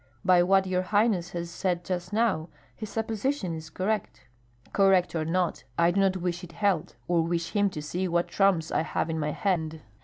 "By 0.25 0.41
what 0.41 0.65
your 0.65 0.81
highness 0.81 1.29
has 1.33 1.51
said 1.51 1.85
just 1.85 2.11
now, 2.11 2.49
his 2.75 2.89
supposition 2.89 3.53
is 3.53 3.69
correct." 3.69 4.21
"Correct 4.73 5.13
or 5.13 5.25
not, 5.25 5.63
I 5.77 5.91
do 5.91 5.99
not 6.01 6.17
wish 6.17 6.43
it 6.43 6.53
held, 6.53 6.95
or 7.07 7.21
wish 7.21 7.49
him 7.51 7.69
to 7.69 7.83
see 7.83 8.07
what 8.07 8.27
trumps 8.27 8.71
I 8.71 8.81
have 8.81 9.11
in 9.11 9.19
my 9.19 9.29
hand. 9.29 9.81